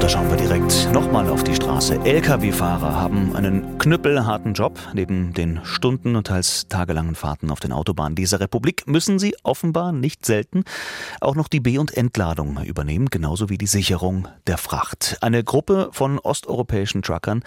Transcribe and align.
Und 0.00 0.04
da 0.04 0.08
schauen 0.08 0.30
wir 0.30 0.38
direkt 0.38 0.90
nochmal 0.94 1.28
auf 1.28 1.44
die 1.44 1.54
Straße. 1.54 2.00
Lkw-Fahrer 2.06 2.94
haben 2.94 3.36
einen 3.36 3.76
knüppelharten 3.76 4.54
Job. 4.54 4.78
Neben 4.94 5.34
den 5.34 5.60
Stunden 5.62 6.16
und 6.16 6.28
teils 6.28 6.68
tagelangen 6.68 7.14
Fahrten 7.14 7.50
auf 7.50 7.60
den 7.60 7.70
Autobahnen 7.70 8.16
dieser 8.16 8.40
Republik 8.40 8.86
müssen 8.86 9.18
sie 9.18 9.36
offenbar 9.42 9.92
nicht 9.92 10.24
selten 10.24 10.64
auch 11.20 11.34
noch 11.34 11.48
die 11.48 11.60
B- 11.60 11.76
und 11.76 11.94
Entladung 11.94 12.64
übernehmen, 12.64 13.10
genauso 13.10 13.50
wie 13.50 13.58
die 13.58 13.66
Sicherung 13.66 14.26
der 14.46 14.56
Fracht. 14.56 15.18
Eine 15.20 15.44
Gruppe 15.44 15.90
von 15.92 16.18
osteuropäischen 16.18 17.02
Truckern, 17.02 17.42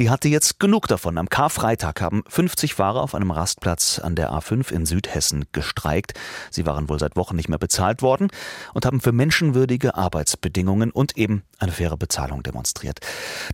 die 0.00 0.10
hatte 0.10 0.28
jetzt 0.28 0.58
genug 0.58 0.88
davon. 0.88 1.18
Am 1.18 1.28
Karfreitag 1.28 2.00
haben 2.00 2.24
50 2.26 2.74
Fahrer 2.74 3.00
auf 3.00 3.14
einem 3.14 3.30
Rastplatz 3.30 4.00
an 4.00 4.16
der 4.16 4.32
A5 4.32 4.72
in 4.72 4.86
Südhessen 4.86 5.44
gestreikt. 5.52 6.14
Sie 6.50 6.66
waren 6.66 6.88
wohl 6.88 6.98
seit 6.98 7.14
Wochen 7.14 7.36
nicht 7.36 7.48
mehr 7.48 7.58
bezahlt 7.58 8.02
worden 8.02 8.26
und 8.74 8.86
haben 8.86 9.00
für 9.00 9.12
menschenwürdige 9.12 9.94
Arbeitsbedingungen 9.94 10.90
und 10.90 11.16
eben 11.16 11.44
eine 11.60 11.70
faire 11.70 11.91
faire 11.92 11.96
Bezahlung 11.96 12.42
demonstriert. 12.42 13.00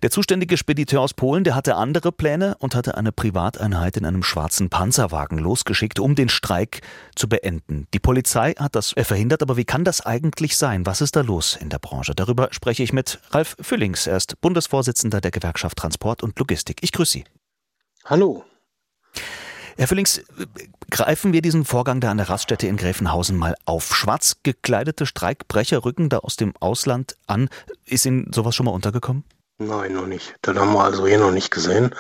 Der 0.03 0.11
zuständige 0.11 0.57
Spediteur 0.57 1.01
aus 1.01 1.15
Polen, 1.15 1.45
der 1.45 1.55
hatte 1.55 1.77
andere 1.77 2.13
Pläne 2.13 2.57
und 2.59 2.75
hatte 2.75 2.97
eine 2.97 3.13
Privateinheit 3.13 3.97
in 3.97 4.05
einem 4.05 4.23
schwarzen 4.23 4.71
Panzerwagen 4.71 5.39
losgeschickt, 5.39 5.99
um 5.99 6.15
den 6.15 6.29
Streik 6.29 6.81
zu 7.15 7.29
beenden. 7.29 7.87
Die 7.93 7.99
Polizei 7.99 8.53
hat 8.53 8.75
das 8.75 8.95
verhindert, 8.97 9.43
aber 9.43 9.57
wie 9.57 9.65
kann 9.65 9.85
das 9.85 10.05
eigentlich 10.05 10.57
sein? 10.57 10.87
Was 10.87 11.01
ist 11.01 11.17
da 11.17 11.21
los 11.21 11.57
in 11.61 11.69
der 11.69 11.79
Branche? 11.79 12.15
Darüber 12.15 12.49
spreche 12.53 12.83
ich 12.83 12.93
mit 12.93 13.21
Ralf 13.31 13.57
Füllings. 13.61 14.07
Er 14.07 14.17
ist 14.17 14.41
Bundesvorsitzender 14.41 15.21
der 15.21 15.31
Gewerkschaft 15.31 15.77
Transport 15.77 16.23
und 16.23 16.39
Logistik. 16.39 16.79
Ich 16.83 16.93
grüße 16.93 17.13
Sie. 17.13 17.25
Hallo. 18.05 18.45
Herr 19.77 19.87
Füllings, 19.87 20.23
greifen 20.91 21.33
wir 21.33 21.43
diesen 21.43 21.65
Vorgang 21.65 22.01
da 22.01 22.11
an 22.11 22.17
der 22.17 22.29
Raststätte 22.29 22.67
in 22.67 22.77
Gräfenhausen 22.77 23.37
mal 23.37 23.55
auf. 23.65 23.95
Schwarz 23.95 24.37
gekleidete 24.43 25.07
Streikbrecher 25.07 25.85
rücken 25.85 26.09
da 26.09 26.19
aus 26.19 26.37
dem 26.37 26.55
Ausland 26.61 27.17
an. 27.27 27.49
Ist 27.85 28.07
Ihnen 28.07 28.33
sowas 28.33 28.55
schon 28.55 28.67
mal 28.67 28.73
untergekommen? 28.73 29.25
Nein, 29.59 29.95
noch 29.95 30.07
nicht. 30.07 30.37
Das 30.43 30.57
haben 30.57 30.73
wir 30.73 30.85
also 30.85 31.07
hier 31.07 31.19
noch 31.19 31.33
nicht 31.33 31.51
gesehen. 31.51 31.95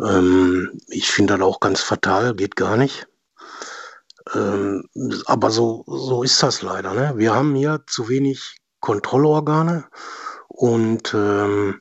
Ähm, 0.00 0.80
ich 0.88 1.10
finde 1.10 1.38
das 1.38 1.46
auch 1.46 1.60
ganz 1.60 1.80
fatal, 1.80 2.34
geht 2.34 2.56
gar 2.56 2.76
nicht. 2.76 3.06
Ähm, 4.34 4.88
aber 5.26 5.50
so, 5.50 5.84
so 5.86 6.22
ist 6.22 6.42
das 6.42 6.62
leider. 6.62 6.94
Ne? 6.94 7.14
Wir 7.16 7.34
haben 7.34 7.54
hier 7.54 7.82
zu 7.86 8.08
wenig 8.08 8.56
Kontrollorgane 8.80 9.84
und 10.48 11.14
ähm, 11.14 11.80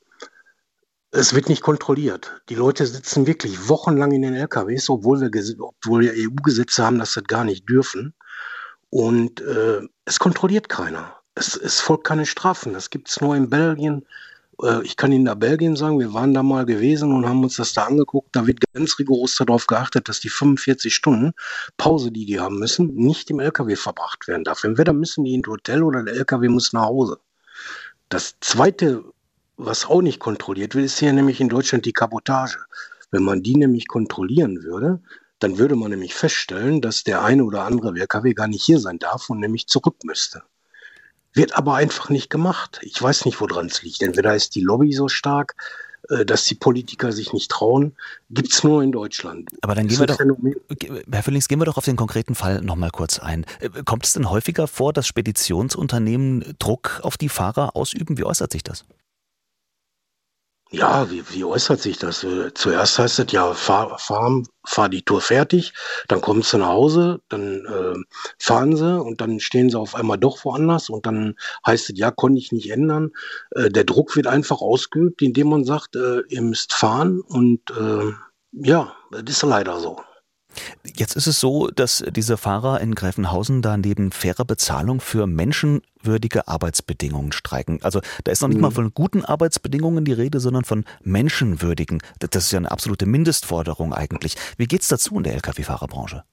es 1.12 1.34
wird 1.34 1.50
nicht 1.50 1.62
kontrolliert. 1.62 2.42
Die 2.50 2.56
Leute 2.56 2.86
sitzen 2.86 3.28
wirklich 3.28 3.67
wochenlang 3.67 4.12
in 4.12 4.22
den 4.22 4.34
LKWs, 4.34 4.90
obwohl 4.90 5.20
wir, 5.20 5.30
obwohl 5.59 6.02
wir 6.02 6.14
EU-Gesetze 6.14 6.86
haben, 6.86 7.00
dass 7.00 7.14
das 7.14 7.26
gar 7.26 7.44
nicht 7.44 7.68
dürfen. 7.70 8.14
Und 8.90 9.42
äh, 9.42 9.81
es 10.06 10.20
kontrolliert 10.20 10.70
keiner. 10.70 11.18
Es, 11.36 11.56
es 11.56 11.80
folgt 11.80 12.06
keine 12.06 12.26
Strafen. 12.26 12.73
Das 12.73 12.90
gibt 12.90 13.09
es 13.09 13.20
nur 13.20 13.36
in 13.36 13.50
Belgien. 13.50 14.06
Äh, 14.64 14.84
ich 14.84 14.95
kann 14.95 15.12
Ihnen 15.12 15.26
da 15.26 15.36
Belgien 15.36 15.76
sagen, 15.76 16.00
wir 16.00 16.14
waren 16.14 16.34
da 16.34 16.44
mal 16.44 16.66
gewesen 16.66 17.12
und 17.12 17.28
haben 17.28 17.44
uns 17.44 17.58
das 17.58 17.73
da 17.73 17.86
angeguckt. 17.86 18.30
Da 18.34 18.48
wird 18.48 18.59
ganz 18.73 18.98
rigoros 18.98 19.36
darauf 19.36 19.68
geachtet, 19.68 20.08
dass 20.08 20.22
die 20.22 20.30
45 20.30 20.96
Stunden 20.96 21.34
Pause, 21.75 22.12
die 22.12 22.25
die 22.25 22.40
haben 22.40 22.58
müssen, 22.58 22.96
nicht 22.96 23.30
im 23.30 23.42
LKW 23.42 23.75
verbracht 23.75 24.30
werden 24.30 24.46
darf. 24.46 24.64
Entweder 24.64 24.94
müssen 24.94 25.25
die 25.25 25.34
in 25.34 25.42
ein 25.42 25.52
Hotel 25.52 25.84
oder 25.84 26.03
der 26.03 26.16
LKW 26.16 26.48
muss 26.48 26.72
nach 26.72 26.86
Hause. 26.86 27.20
Das 28.08 28.36
zweite 28.40 29.03
was 29.66 29.86
auch 29.86 30.02
nicht 30.02 30.20
kontrolliert 30.20 30.76
wird, 30.76 30.86
ist 30.86 31.00
hier 31.00 31.14
nämlich 31.14 31.40
in 31.40 31.50
Deutschland 31.50 31.86
die 31.86 31.94
Kabotage. 31.94 32.58
Wenn 33.12 33.23
man 33.23 33.44
die 33.44 33.56
nämlich 33.56 33.88
kontrollieren 33.88 34.64
würde, 34.64 35.02
dann 35.40 35.58
würde 35.58 35.76
man 35.76 35.92
nämlich 35.92 36.14
feststellen, 36.14 36.81
dass 36.81 37.03
der 37.03 37.23
eine 37.23 37.44
oder 37.44 37.64
andere 37.64 37.98
LKW 37.98 38.34
gar 38.34 38.48
nicht 38.48 38.64
hier 38.64 38.80
sein 38.80 39.00
darf 39.00 39.30
und 39.30 39.40
nämlich 39.40 39.68
zurück 39.68 39.98
müsste. 40.03 40.44
Wird 41.34 41.56
aber 41.56 41.76
einfach 41.76 42.09
nicht 42.09 42.30
gemacht. 42.30 42.80
Ich 42.84 43.02
weiß 43.02 43.25
nicht, 43.25 43.40
woran 43.40 43.68
es 43.68 43.84
liegt. 43.84 44.02
Entweder 44.02 44.36
ist 44.36 44.56
die 44.56 44.62
Lobby 44.62 44.91
so 44.94 45.08
stark, 45.08 45.56
äh, 46.09 46.25
dass 46.25 46.46
die 46.46 46.56
Politiker 46.56 47.12
sich 47.12 47.31
nicht 47.31 47.50
trauen, 47.52 47.96
gibt 48.30 48.52
es 48.52 48.63
nur 48.63 48.84
in 48.84 48.91
Deutschland. 48.91 49.50
Aber 49.62 49.75
dann 49.75 49.88
gehen 49.88 50.00
wir 50.00 50.07
doch, 50.07 50.19
Herr 50.19 51.24
Füllings, 51.24 51.47
gehen 51.47 51.59
wir 51.59 51.66
doch 51.66 51.78
auf 51.78 51.86
den 51.86 51.96
konkreten 51.96 52.36
Fall 52.36 52.62
nochmal 52.62 52.91
kurz 52.91 53.19
ein. 53.19 53.46
Äh, 53.59 53.69
kommt 53.84 54.06
es 54.06 54.13
denn 54.13 54.30
häufiger 54.30 54.68
vor, 54.68 54.94
dass 54.94 55.07
Speditionsunternehmen 55.07 56.56
Druck 56.59 57.00
auf 57.03 57.18
die 57.18 57.30
Fahrer 57.30 57.75
ausüben? 57.75 58.18
Wie 58.18 58.24
äußert 58.24 58.52
sich 58.52 58.63
das? 58.63 58.86
Ja, 60.74 61.12
wie, 61.12 61.22
wie 61.32 61.44
äußert 61.44 61.82
sich 61.82 61.98
das? 61.98 62.24
Äh, 62.24 62.54
zuerst 62.54 62.98
heißt 62.98 63.20
es 63.20 63.32
ja, 63.34 63.54
fahr, 63.54 64.00
fahr, 64.00 64.42
fahr 64.64 64.88
die 64.88 65.02
Tour 65.02 65.20
fertig, 65.20 65.74
dann 66.08 66.22
kommen 66.22 66.44
sie 66.44 66.58
nach 66.58 66.70
Hause, 66.70 67.20
dann 67.28 67.66
äh, 67.66 67.96
fahren 68.40 68.78
sie 68.78 69.02
und 69.02 69.20
dann 69.20 69.42
stehen 69.42 69.70
sie 69.70 69.78
auf 69.78 69.96
einmal 69.96 70.18
doch 70.18 70.46
woanders 70.46 70.90
und 70.90 71.06
dann 71.06 71.36
heißt 71.66 71.90
es, 71.90 71.98
ja, 71.98 72.10
konnte 72.10 72.40
ich 72.40 72.54
nicht 72.54 72.72
ändern. 72.72 73.12
Äh, 73.52 73.70
der 73.70 73.84
Druck 73.84 74.16
wird 74.16 74.28
einfach 74.28 74.62
ausgeübt, 74.62 75.22
indem 75.22 75.50
man 75.50 75.66
sagt, 75.66 75.98
äh, 75.98 76.22
ihr 76.30 76.42
müsst 76.42 76.72
fahren 76.74 77.20
und 77.20 77.60
äh, 77.72 78.12
ja, 78.54 78.96
das 79.12 79.24
ist 79.28 79.44
leider 79.44 79.78
so. 79.78 80.00
Jetzt 80.95 81.16
ist 81.16 81.28
es 81.28 81.39
so, 81.39 81.67
dass 81.67 82.03
diese 82.09 82.38
Fahrer 82.38 82.81
in 82.81 82.95
Gräfenhausen 82.95 83.62
da 83.62 83.78
neben 83.78 84.12
fairer 84.12 84.45
Bezahlung 84.45 85.00
für 85.00 85.28
menschenwürdige 85.28 86.47
Arbeitsbedingungen 86.47 87.31
streiken. 87.31 87.79
Also 87.84 88.01
da 88.23 88.31
ist 88.31 88.41
noch 88.41 88.50
nicht 88.50 88.57
mhm. 88.57 88.63
mal 88.63 88.72
von 88.72 88.94
guten 88.94 89.23
Arbeitsbedingungen 89.23 90.06
die 90.06 90.13
Rede, 90.13 90.39
sondern 90.39 90.66
von 90.66 90.85
menschenwürdigen. 91.03 92.01
Das 92.19 92.45
ist 92.45 92.51
ja 92.51 92.57
eine 92.57 92.72
absolute 92.72 93.06
Mindestforderung 93.06 93.94
eigentlich. 93.94 94.35
Wie 94.57 94.67
geht 94.67 94.81
es 94.81 94.88
dazu 94.88 95.16
in 95.17 95.23
der 95.23 95.34
Lkw-Fahrerbranche? 95.35 96.23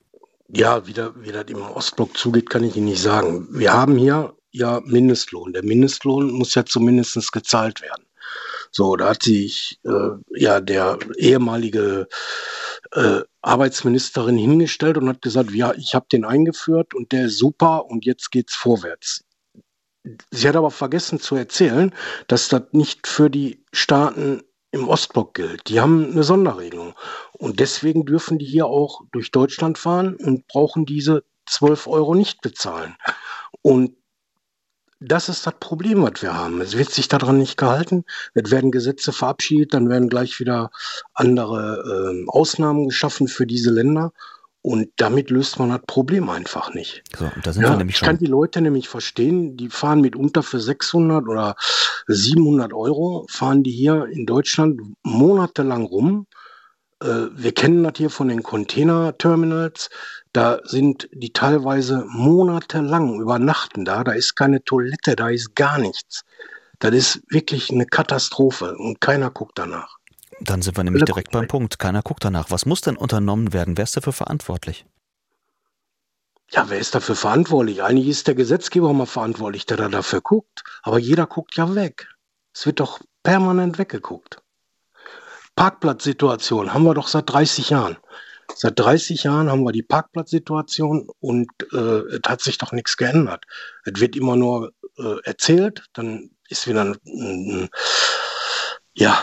Ja, 0.50 0.86
wie, 0.86 0.94
da, 0.94 1.12
wie 1.16 1.30
das 1.30 1.44
im 1.48 1.60
Ostblock 1.60 2.16
zugeht, 2.16 2.48
kann 2.48 2.64
ich 2.64 2.76
Ihnen 2.76 2.86
nicht 2.86 3.02
sagen. 3.02 3.46
Wir 3.50 3.72
haben 3.72 3.96
hier 3.96 4.34
ja 4.50 4.80
Mindestlohn. 4.84 5.52
Der 5.52 5.62
Mindestlohn 5.62 6.32
muss 6.32 6.54
ja 6.54 6.64
zumindest 6.64 7.32
gezahlt 7.32 7.82
werden. 7.82 8.04
So, 8.70 8.96
da 8.96 9.10
hat 9.10 9.22
sich 9.22 9.78
äh, 9.84 10.10
ja 10.34 10.60
der 10.60 10.98
ehemalige 11.16 12.08
äh, 12.92 13.20
Arbeitsministerin 13.42 14.36
hingestellt 14.36 14.98
und 14.98 15.08
hat 15.08 15.22
gesagt, 15.22 15.50
ja, 15.52 15.72
ich 15.74 15.94
habe 15.94 16.06
den 16.10 16.24
eingeführt 16.24 16.94
und 16.94 17.12
der 17.12 17.26
ist 17.26 17.38
super 17.38 17.86
und 17.86 18.04
jetzt 18.04 18.30
geht's 18.30 18.54
vorwärts. 18.54 19.24
Sie 20.30 20.48
hat 20.48 20.56
aber 20.56 20.70
vergessen 20.70 21.20
zu 21.20 21.36
erzählen, 21.36 21.94
dass 22.28 22.48
das 22.48 22.62
nicht 22.72 23.06
für 23.06 23.28
die 23.30 23.64
Staaten 23.72 24.42
im 24.70 24.88
Ostblock 24.88 25.34
gilt. 25.34 25.68
Die 25.68 25.80
haben 25.80 26.12
eine 26.12 26.22
Sonderregelung. 26.22 26.94
Und 27.32 27.60
deswegen 27.60 28.04
dürfen 28.04 28.38
die 28.38 28.46
hier 28.46 28.66
auch 28.66 29.02
durch 29.12 29.30
Deutschland 29.30 29.78
fahren 29.78 30.16
und 30.16 30.46
brauchen 30.46 30.84
diese 30.84 31.24
12 31.46 31.86
Euro 31.86 32.14
nicht 32.14 32.40
bezahlen. 32.42 32.96
Und 33.62 33.96
das 35.00 35.28
ist 35.28 35.46
das 35.46 35.54
Problem, 35.60 36.02
was 36.02 36.22
wir 36.22 36.34
haben. 36.34 36.60
Es 36.60 36.76
wird 36.76 36.90
sich 36.90 37.08
daran 37.08 37.38
nicht 37.38 37.56
gehalten. 37.56 38.04
Es 38.34 38.50
werden 38.50 38.70
Gesetze 38.70 39.12
verabschiedet, 39.12 39.74
dann 39.74 39.88
werden 39.88 40.08
gleich 40.08 40.40
wieder 40.40 40.70
andere 41.14 42.14
äh, 42.14 42.28
Ausnahmen 42.28 42.88
geschaffen 42.88 43.28
für 43.28 43.46
diese 43.46 43.70
Länder. 43.70 44.12
Und 44.60 44.90
damit 44.96 45.30
löst 45.30 45.58
man 45.60 45.68
das 45.70 45.80
Problem 45.86 46.28
einfach 46.28 46.74
nicht. 46.74 47.02
So, 47.16 47.30
da 47.42 47.52
sind 47.52 47.62
ja, 47.62 47.70
wir 47.70 47.76
nämlich 47.76 47.96
schon. 47.96 48.06
Ich 48.06 48.10
kann 48.10 48.18
die 48.18 48.26
Leute 48.26 48.60
nämlich 48.60 48.88
verstehen, 48.88 49.56
die 49.56 49.68
fahren 49.68 50.00
mitunter 50.00 50.42
für 50.42 50.60
600 50.60 51.28
oder 51.28 51.54
700 52.08 52.72
Euro, 52.72 53.24
fahren 53.30 53.62
die 53.62 53.70
hier 53.70 54.06
in 54.06 54.26
Deutschland 54.26 54.80
monatelang 55.04 55.84
rum. 55.84 56.26
Äh, 57.02 57.28
wir 57.32 57.52
kennen 57.52 57.84
das 57.84 57.94
hier 57.96 58.10
von 58.10 58.28
den 58.28 58.42
Container-Terminals. 58.42 59.90
Da 60.32 60.60
sind 60.64 61.08
die 61.12 61.32
teilweise 61.32 62.04
monatelang 62.08 63.20
übernachten 63.20 63.84
da. 63.84 64.04
Da 64.04 64.12
ist 64.12 64.34
keine 64.34 64.62
Toilette, 64.64 65.16
da 65.16 65.28
ist 65.28 65.54
gar 65.54 65.78
nichts. 65.78 66.22
Das 66.78 66.94
ist 66.94 67.22
wirklich 67.28 67.70
eine 67.70 67.86
Katastrophe 67.86 68.76
und 68.76 69.00
keiner 69.00 69.30
guckt 69.30 69.58
danach. 69.58 69.96
Dann 70.40 70.62
sind 70.62 70.76
wir 70.76 70.84
nämlich 70.84 71.04
direkt 71.04 71.32
beim 71.32 71.48
Punkt. 71.48 71.78
Keiner 71.78 72.02
guckt 72.02 72.24
danach. 72.24 72.50
Was 72.50 72.66
muss 72.66 72.80
denn 72.80 72.96
unternommen 72.96 73.52
werden? 73.52 73.76
Wer 73.76 73.84
ist 73.84 73.96
dafür 73.96 74.12
verantwortlich? 74.12 74.86
Ja, 76.50 76.70
wer 76.70 76.78
ist 76.78 76.94
dafür 76.94 77.16
verantwortlich? 77.16 77.82
Eigentlich 77.82 78.08
ist 78.08 78.26
der 78.26 78.34
Gesetzgeber 78.34 78.92
mal 78.92 79.06
verantwortlich, 79.06 79.66
der 79.66 79.76
da 79.76 79.88
dafür 79.88 80.20
guckt. 80.20 80.62
Aber 80.82 80.98
jeder 80.98 81.26
guckt 81.26 81.56
ja 81.56 81.74
weg. 81.74 82.08
Es 82.54 82.64
wird 82.64 82.80
doch 82.80 83.00
permanent 83.22 83.78
weggeguckt. 83.78 84.40
Parkplatzsituation 85.58 86.72
haben 86.72 86.84
wir 86.84 86.94
doch 86.94 87.08
seit 87.08 87.28
30 87.32 87.70
Jahren. 87.70 87.96
Seit 88.54 88.78
30 88.78 89.24
Jahren 89.24 89.50
haben 89.50 89.64
wir 89.64 89.72
die 89.72 89.82
Parkplatzsituation 89.82 91.08
und 91.18 91.48
äh, 91.72 91.76
es 91.76 92.20
hat 92.28 92.42
sich 92.42 92.58
doch 92.58 92.70
nichts 92.70 92.96
geändert. 92.96 93.44
Es 93.84 94.00
wird 94.00 94.14
immer 94.14 94.36
nur 94.36 94.72
äh, 94.98 95.16
erzählt, 95.24 95.86
dann 95.94 96.30
ist 96.48 96.68
wieder 96.68 96.82
ein, 96.84 96.96
ein 97.04 97.68
ja. 98.94 99.20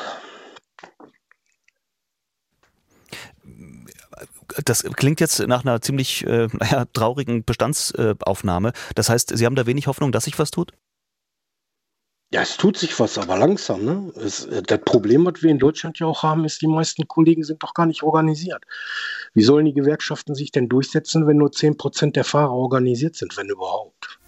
Das 4.66 4.84
klingt 4.84 5.22
jetzt 5.22 5.40
nach 5.48 5.64
einer 5.64 5.80
ziemlich 5.80 6.28
äh, 6.28 6.50
naja, 6.52 6.84
traurigen 6.92 7.46
Bestandsaufnahme. 7.46 8.74
Das 8.96 9.08
heißt, 9.08 9.38
Sie 9.38 9.46
haben 9.46 9.56
da 9.56 9.66
wenig 9.68 9.88
Hoffnung, 9.88 10.12
dass 10.12 10.26
sich 10.26 10.38
was 10.38 10.52
tut? 10.52 10.74
Ja, 12.36 12.42
es 12.42 12.58
tut 12.58 12.76
sich 12.76 13.00
was, 13.00 13.18
aber 13.18 13.38
langsam. 13.38 13.86
Ne? 13.86 14.12
Es, 14.18 14.44
äh, 14.44 14.62
das 14.62 14.82
Problem, 14.84 15.26
was 15.26 15.42
wir 15.42 15.50
in 15.50 15.58
Deutschland 15.58 16.00
ja 16.00 16.08
auch 16.08 16.22
haben, 16.22 16.44
ist, 16.44 16.62
die 16.62 16.68
meisten 16.68 17.08
Kollegen 17.08 17.46
sind 17.46 17.64
doch 17.64 17.74
gar 17.74 17.86
nicht 17.86 18.04
organisiert. 18.04 18.62
Wie 19.34 19.42
sollen 19.42 19.64
die 19.64 19.74
Gewerkschaften 19.74 20.36
sich 20.36 20.52
denn 20.52 20.68
durchsetzen, 20.68 21.28
wenn 21.28 21.38
nur 21.38 21.52
10% 21.52 22.12
der 22.12 22.26
Fahrer 22.26 22.52
organisiert 22.52 23.16
sind, 23.16 23.38
wenn 23.38 23.48
überhaupt? 23.48 24.20